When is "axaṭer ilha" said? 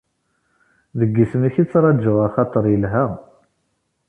2.27-3.05